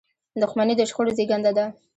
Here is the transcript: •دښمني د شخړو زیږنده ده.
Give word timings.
•دښمني 0.41 0.73
د 0.77 0.81
شخړو 0.89 1.11
زیږنده 1.17 1.51
ده. 1.57 1.65